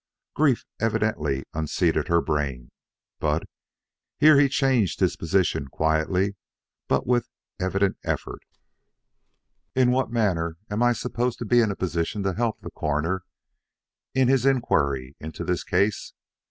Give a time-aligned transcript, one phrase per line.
[0.33, 2.71] Grief evidently unseated her brain.
[3.19, 3.43] But"
[4.19, 6.35] here he changed his position quietly
[6.87, 8.41] but with evident effort:
[9.75, 13.21] "in what manner am I supposed to be in a position to help the Coroner
[14.15, 16.13] in his inquiry into this case?